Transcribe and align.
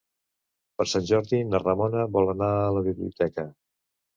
Per 0.81 0.87
Sant 0.93 1.05
Jordi 1.09 1.41
na 1.51 1.61
Ramona 1.65 2.07
vol 2.17 2.33
anar 2.35 2.51
a 2.65 2.75
la 2.79 2.85
biblioteca. 2.89 3.47